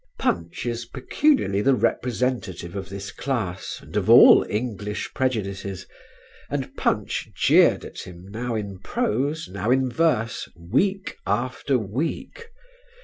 Punch 0.17 0.65
is 0.65 0.85
peculiarly 0.85 1.61
the 1.61 1.75
representative 1.75 2.75
of 2.75 2.89
this 2.89 3.11
class 3.11 3.77
and 3.83 3.95
of 3.95 4.09
all 4.09 4.43
English 4.49 5.11
prejudices, 5.13 5.85
and 6.49 6.75
Punch 6.75 7.29
jeered 7.35 7.85
at 7.85 7.99
him 7.99 8.25
now 8.29 8.55
in 8.55 8.79
prose, 8.79 9.47
now 9.47 9.69
in 9.69 9.91
verse, 9.91 10.49
week 10.57 11.17
after 11.27 11.77
week. 11.77 12.47